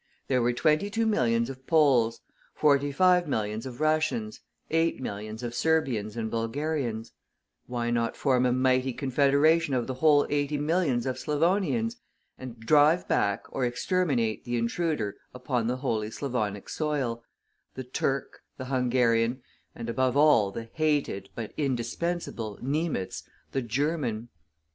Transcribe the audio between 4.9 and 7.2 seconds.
millions of Serbians and Bulgarians;